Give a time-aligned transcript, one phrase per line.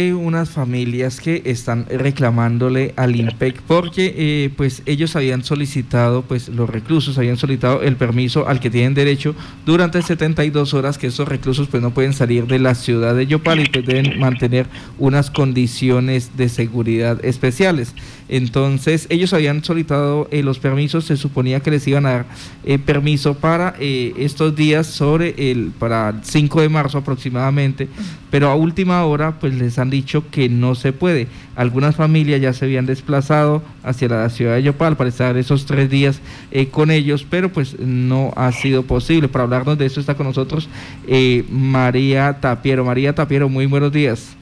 [0.00, 6.48] Hay unas familias que están reclamándole al IMPEC porque eh, pues ellos habían solicitado, pues
[6.48, 11.26] los reclusos habían solicitado el permiso al que tienen derecho durante 72 horas que esos
[11.26, 14.66] reclusos pues no pueden salir de la ciudad de Yopal y pues deben mantener
[14.98, 17.94] unas condiciones de seguridad especiales.
[18.28, 22.26] Entonces ellos habían solicitado eh, los permisos, se suponía que les iban a dar
[22.64, 27.88] eh, permiso para estos días sobre el, para el 5 de marzo aproximadamente,
[28.30, 31.28] pero a última hora pues les han dicho que no se puede.
[31.56, 35.90] Algunas familias ya se habían desplazado hacia la ciudad de Yopal para estar esos tres
[35.90, 36.20] días
[36.50, 39.28] eh, con ellos, pero pues no ha sido posible.
[39.28, 40.68] Para hablarnos de eso está con nosotros
[41.06, 42.84] eh, María Tapiero.
[42.84, 44.36] María Tapiero, muy buenos días.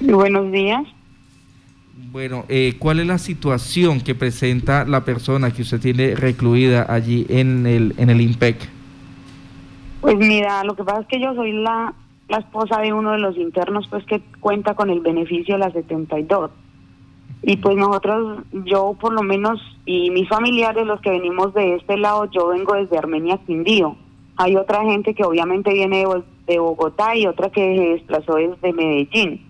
[0.00, 0.82] Muy buenos días.
[2.10, 7.26] Bueno, eh, ¿cuál es la situación que presenta la persona que usted tiene recluida allí
[7.28, 8.56] en el, en el IMPEC?
[10.00, 11.92] Pues mira, lo que pasa es que yo soy la
[12.28, 15.72] la esposa de uno de los internos pues que cuenta con el beneficio de la
[15.72, 16.50] 72.
[17.42, 21.96] Y pues nosotros, yo por lo menos, y mis familiares, los que venimos de este
[21.96, 23.96] lado, yo vengo desde Armenia Quindío.
[24.36, 26.04] Hay otra gente que obviamente viene
[26.46, 29.44] de Bogotá y otra que se desplazó desde Medellín.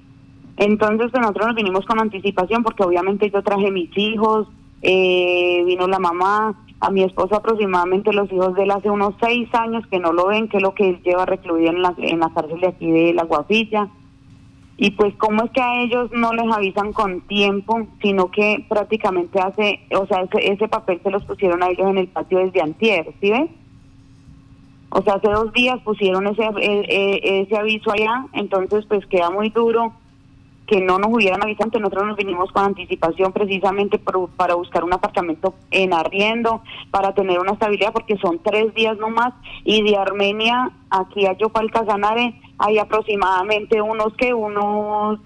[0.57, 4.49] Entonces pues, nosotros nos vinimos con anticipación porque obviamente yo traje mis hijos,
[4.83, 9.53] eh, vino la mamá, a mi esposo aproximadamente los hijos de él hace unos seis
[9.55, 12.21] años que no lo ven, que es lo que él lleva recluido en la, en
[12.21, 13.89] la cárcel de aquí de La Guapilla.
[14.77, 19.41] Y pues cómo es que a ellos no les avisan con tiempo, sino que prácticamente
[19.41, 23.13] hace, o sea, ese, papel se los pusieron a ellos en el patio desde antier,
[23.21, 23.51] ¿sí ves?
[24.91, 29.31] O sea, hace dos días pusieron ese, e, e, ese aviso allá, entonces pues queda
[29.31, 29.93] muy duro
[30.69, 35.55] que no nos hubieran avisado, nosotros nos vinimos con anticipación precisamente para buscar un apartamento
[35.71, 39.33] en arriendo, para tener una estabilidad, porque son tres días nomás,
[39.65, 45.19] y de Armenia aquí a Yopal Casanare hay aproximadamente unos que unos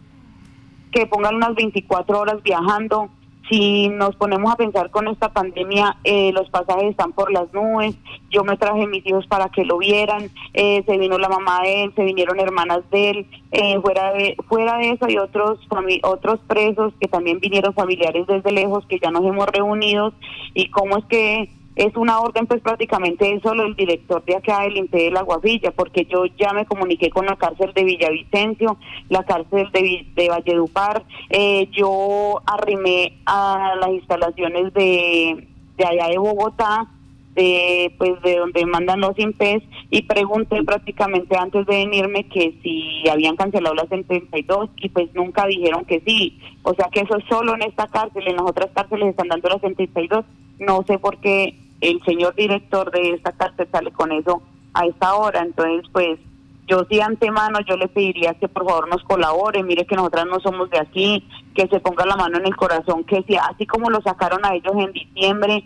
[0.92, 3.08] que pongan unas 24 horas viajando,
[3.48, 7.94] si nos ponemos a pensar con esta pandemia, eh, los pasajes están por las nubes.
[8.30, 10.30] Yo me traje mis hijos para que lo vieran.
[10.54, 13.26] Eh, se vino la mamá de él, se vinieron hermanas de él.
[13.50, 15.58] Eh, fuera de fuera de eso hay otros
[16.02, 20.12] otros presos que también vinieron familiares desde lejos que ya nos hemos reunido.
[20.54, 24.62] Y cómo es que es una orden pues prácticamente es solo el director de acá
[24.62, 28.76] del INPE de la Guavilla, porque yo ya me comuniqué con la cárcel de Villavicencio,
[29.08, 36.18] la cárcel de, de Valledupar, eh, yo arrimé a las instalaciones de, de allá de
[36.18, 36.88] Bogotá,
[37.34, 43.08] de pues de donde mandan los INPEs y pregunté prácticamente antes de venirme que si
[43.08, 47.24] habían cancelado las 72 y pues nunca dijeron que sí, o sea que eso es
[47.30, 50.26] solo en esta cárcel, en las otras cárceles están dando las 72,
[50.58, 54.40] no sé por qué el señor director de esta cárcel sale con eso
[54.72, 55.40] a esta hora.
[55.40, 56.18] Entonces, pues
[56.66, 60.40] yo sí antemano, yo le pediría que por favor nos colabore, mire que nosotras no
[60.40, 63.90] somos de aquí, que se ponga la mano en el corazón, que si así como
[63.90, 65.64] lo sacaron a ellos en diciembre,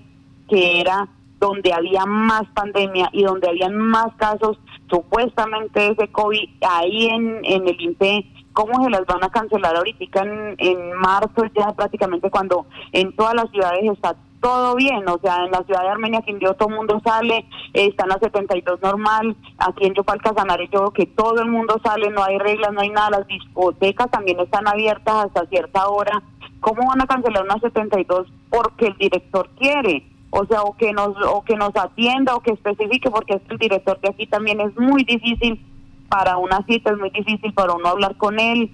[0.49, 1.07] que era
[1.39, 7.69] donde había más pandemia y donde habían más casos supuestamente ese COVID ahí en, en
[7.69, 12.67] el INPE, ¿cómo se las van a cancelar ahorita en, en marzo ya prácticamente cuando
[12.93, 16.55] en todas las ciudades está todo bien, o sea, en la ciudad de Armenia, Quindío,
[16.55, 21.43] todo el mundo sale, están las 72 normal, aquí en Yopal Casanare yo que todo
[21.43, 25.47] el mundo sale, no hay reglas, no hay nada, las discotecas también están abiertas hasta
[25.47, 26.23] cierta hora,
[26.61, 30.09] ¿cómo van a cancelar unas 72 porque el director quiere?
[30.31, 33.59] O sea, o que nos o que nos atienda o que especifique porque es el
[33.59, 35.61] director de aquí también es muy difícil
[36.09, 38.71] para una cita, es muy difícil para uno hablar con él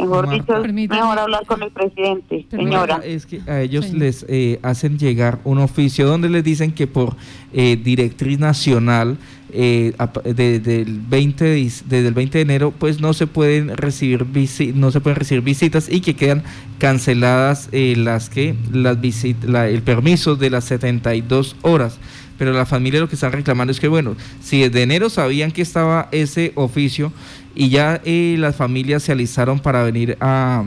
[0.00, 3.00] Mejor dicho, mejor hablar con el presidente, señora.
[3.04, 7.16] Es que a ellos les eh, hacen llegar un oficio donde les dicen que por
[7.52, 9.18] eh, directriz nacional
[9.50, 9.94] eh,
[10.24, 14.26] desde el 20 de, desde el 20 de enero pues no se pueden recibir
[14.74, 16.42] no se pueden recibir visitas y que quedan
[16.76, 21.98] canceladas eh, las que las visitas el permiso de las 72 horas
[22.38, 25.60] pero la familia lo que están reclamando es que, bueno, si desde enero sabían que
[25.60, 27.12] estaba ese oficio
[27.54, 30.64] y ya eh, las familias se alistaron para venir a,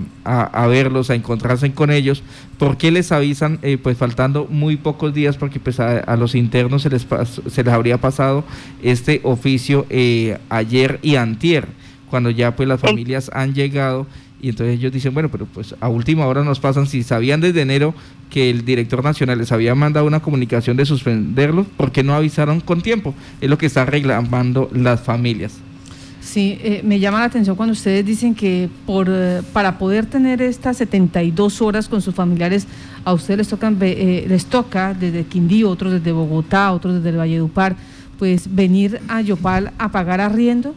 [0.67, 2.21] verlos, a encontrarse con ellos,
[2.57, 6.81] ¿por qué les avisan, eh, pues faltando muy pocos días, porque pues a, los internos
[6.81, 7.07] se les,
[7.49, 8.43] se les habría pasado
[8.83, 11.67] este oficio eh, ayer y antier,
[12.09, 14.05] cuando ya pues las familias han llegado
[14.41, 17.61] y entonces ellos dicen, bueno, pero pues a última hora nos pasan, si sabían desde
[17.61, 17.93] enero
[18.29, 22.59] que el director nacional les había mandado una comunicación de suspenderlo, ¿por qué no avisaron
[22.59, 23.13] con tiempo?
[23.39, 25.53] Es lo que están reclamando las familias.
[26.21, 30.41] Sí, eh, me llama la atención cuando ustedes dicen que por eh, para poder tener
[30.41, 32.67] estas 72 horas con sus familiares,
[33.03, 37.17] a ustedes les, tocan, eh, les toca desde Quindío, otros desde Bogotá, otros desde el
[37.17, 37.75] Valledupar,
[38.19, 40.75] pues venir a Yopal a pagar arriendo.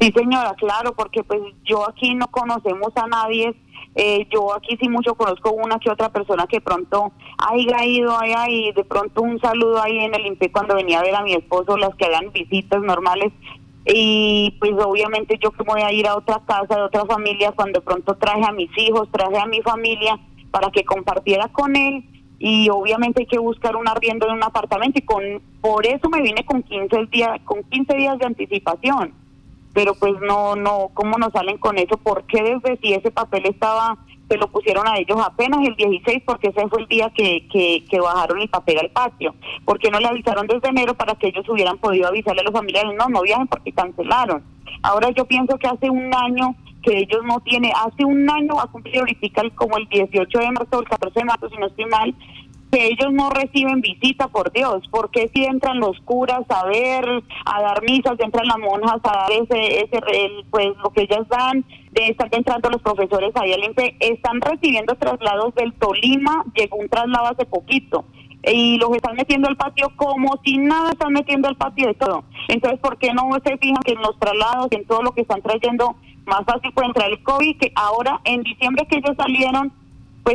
[0.00, 3.54] Sí, señora, claro, porque pues yo aquí no conocemos a nadie.
[3.94, 8.48] Eh, yo aquí sí mucho conozco una que otra persona que pronto haya ido allá
[8.48, 11.34] y de pronto un saludo ahí en el INPE cuando venía a ver a mi
[11.34, 13.30] esposo, las que hagan visitas normales.
[13.84, 17.82] Y pues obviamente yo que voy a ir a otra casa de otra familia cuando
[17.82, 20.18] pronto traje a mis hijos, traje a mi familia
[20.50, 22.04] para que compartiera con él
[22.38, 25.22] y obviamente hay que buscar un arriendo en un apartamento y con
[25.60, 29.19] por eso me vine con 15 días con 15 días de anticipación
[29.72, 31.96] pero pues no, no, ¿cómo nos salen con eso?
[31.96, 33.96] ¿Por qué desde si ese papel estaba,
[34.28, 37.84] se lo pusieron a ellos apenas el 16 porque ese fue el día que, que,
[37.88, 39.34] que bajaron el papel al patio?
[39.64, 42.52] ¿Por qué no le avisaron desde enero para que ellos hubieran podido avisarle a los
[42.52, 42.92] familiares?
[42.98, 44.42] No, no viajen porque cancelaron.
[44.82, 48.64] Ahora yo pienso que hace un año que ellos no tienen, hace un año va
[48.64, 51.84] a cumplir ahorita como el 18 de marzo, el 14 de marzo, si no estoy
[51.86, 52.14] mal,
[52.70, 57.04] que ellos no reciben visita, por Dios, porque si entran los curas a ver,
[57.44, 60.00] a dar misas, entran las monjas a dar ese, ese
[60.50, 63.60] pues lo que ellas dan, de están entrando los profesores ahí al
[63.98, 68.04] están recibiendo traslados del Tolima, llegó un traslado hace poquito,
[68.44, 72.24] y los están metiendo al patio como si nada están metiendo al patio de todo.
[72.48, 75.42] Entonces, ¿por qué no se fijan que en los traslados, en todo lo que están
[75.42, 75.96] trayendo,
[76.26, 79.72] más fácil puede entrar el COVID, que ahora en diciembre que ellos salieron,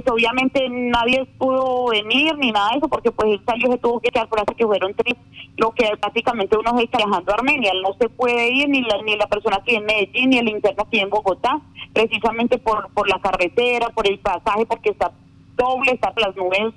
[0.01, 4.01] pues obviamente nadie pudo venir ni nada de eso porque pues él salió se tuvo
[4.01, 5.15] que quedar por así que fueron tres
[5.55, 7.71] lo que prácticamente uno está viajando a Armenia.
[7.81, 10.83] No se puede ir ni la ni la persona que en Medellín ni el interno
[10.83, 11.61] aquí en Bogotá
[11.93, 15.13] precisamente por por la carretera por el pasaje porque está
[15.55, 16.73] doble está las nubes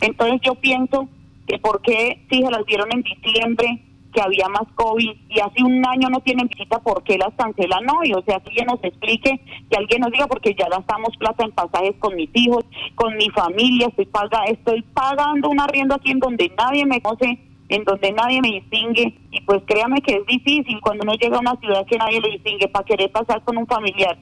[0.00, 1.08] entonces yo pienso
[1.48, 5.62] que por qué si se las dieron en diciembre que había más COVID y hace
[5.62, 8.12] un año no tienen visita, ¿por qué las cancelan hoy?
[8.12, 11.52] O sea, que alguien nos explique, que alguien nos diga, porque ya gastamos plata en
[11.52, 12.64] pasajes con mis hijos,
[12.94, 17.38] con mi familia, estoy, paga, estoy pagando un arriendo aquí en donde nadie me conoce,
[17.68, 21.40] en donde nadie me distingue, y pues créame que es difícil cuando uno llega a
[21.40, 24.18] una ciudad que nadie lo distingue para querer pasar con un familiar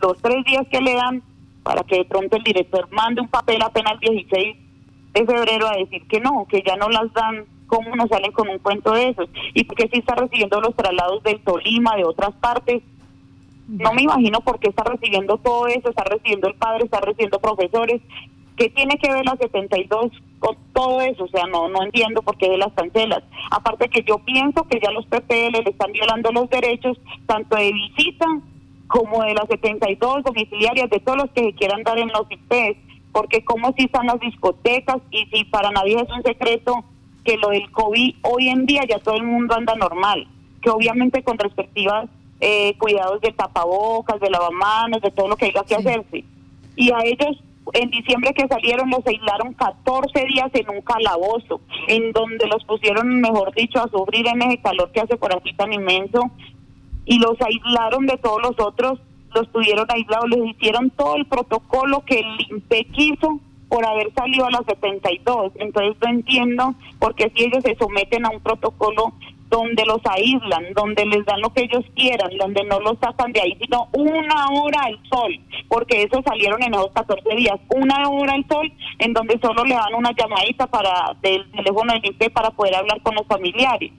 [0.00, 1.22] los tres días que le dan
[1.62, 4.56] para que de pronto el director mande un papel apenas el 16
[5.12, 8.48] de febrero a decir que no, que ya no las dan ¿cómo nos salen con
[8.48, 9.28] un cuento de esos?
[9.54, 12.82] ¿Y por qué si está recibiendo los traslados del Tolima, de otras partes?
[13.68, 17.38] No me imagino por qué está recibiendo todo eso, está recibiendo el padre, está recibiendo
[17.38, 18.02] profesores.
[18.56, 21.24] ¿Qué tiene que ver la 72 con todo eso?
[21.24, 23.22] O sea, no no entiendo por qué de las cancelas.
[23.52, 27.72] Aparte que yo pienso que ya los PPL le están violando los derechos, tanto de
[27.72, 28.26] visita
[28.88, 32.76] como de las 72 domiciliarias, de todos los que se quieran dar en los IPs,
[33.12, 36.84] porque como si están las discotecas y si para nadie es un secreto
[37.24, 40.26] que lo del COVID hoy en día ya todo el mundo anda normal,
[40.62, 42.08] que obviamente con respectivas
[42.40, 46.24] eh, cuidados de tapabocas, de lavamanos, de todo lo que haya que hacerse.
[46.76, 47.36] Y a ellos
[47.74, 53.20] en diciembre que salieron los aislaron 14 días en un calabozo, en donde los pusieron,
[53.20, 56.30] mejor dicho, a sufrir en ese calor que hace por aquí tan inmenso,
[57.04, 58.98] y los aislaron de todos los otros,
[59.34, 63.40] los tuvieron aislados, les hicieron todo el protocolo que el INPE quiso
[63.70, 65.52] por haber salido a las 72.
[65.54, 69.14] Entonces no entiendo por qué si ellos se someten a un protocolo
[69.48, 73.40] donde los aíslan, donde les dan lo que ellos quieran, donde no los sacan de
[73.40, 75.38] ahí, sino una hora al sol,
[75.68, 79.74] porque esos salieron en esos 14 días, una hora al sol, en donde solo le
[79.74, 83.90] dan una llamadita para del teléfono del IP para poder hablar con los familiares.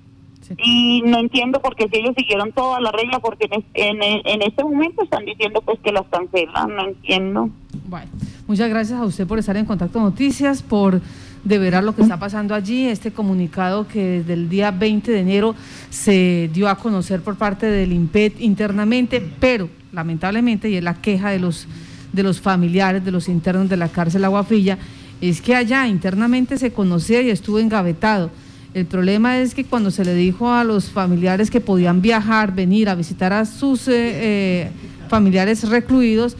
[0.57, 4.41] Y no entiendo por qué si ellos siguieron toda la regla, porque en, en, en
[4.41, 7.50] este momento están diciendo pues que las cancelan, no entiendo.
[7.88, 8.10] Bueno.
[8.51, 11.00] Muchas gracias a usted por estar en Contacto Noticias, por
[11.46, 15.55] deverar lo que está pasando allí, este comunicado que desde el día 20 de enero
[15.89, 21.29] se dio a conocer por parte del IMPET internamente, pero lamentablemente, y es la queja
[21.29, 21.65] de los,
[22.12, 24.77] de los familiares, de los internos de la cárcel Aguafilla,
[25.22, 28.31] es que allá internamente se conocía y estuvo engavetado.
[28.74, 32.89] El problema es que cuando se le dijo a los familiares que podían viajar, venir
[32.89, 34.72] a visitar a sus eh, eh,
[35.08, 36.36] familiares recluidos,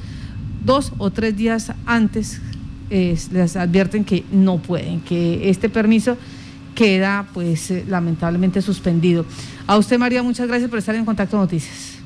[0.62, 2.42] dos o tres días antes
[2.90, 6.18] les advierten que no pueden, que este permiso
[6.76, 9.26] queda pues eh, lamentablemente suspendido.
[9.68, 12.02] A usted María, muchas gracias por estar en Contacto Noticias.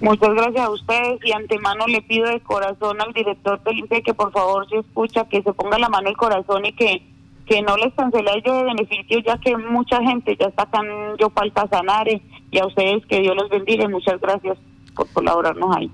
[0.00, 4.12] Muchas gracias a ustedes y antemano le pido de corazón al director del INPE que
[4.12, 7.02] por favor se escucha, que se ponga la mano el corazón y que,
[7.46, 10.80] que no les cancele a ellos de beneficio, ya que mucha gente ya está acá
[10.80, 14.58] en Yopal Casanare y a ustedes que Dios los bendiga muchas gracias
[14.94, 15.90] por colaborarnos ahí.